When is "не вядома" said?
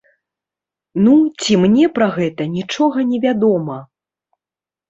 3.11-3.77